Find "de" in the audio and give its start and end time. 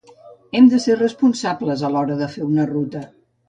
0.71-0.79, 2.25-2.33